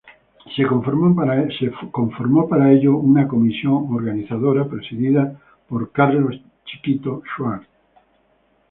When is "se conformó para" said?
0.55-2.71